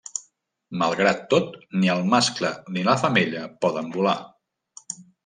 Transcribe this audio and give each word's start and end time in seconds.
Malgrat 0.83 1.19
tot, 1.33 1.59
ni 1.83 1.91
el 1.95 2.01
mascle 2.13 2.51
ni 2.79 2.87
la 2.89 2.97
femella 3.03 3.45
poden 3.67 3.93
volar. 3.99 4.15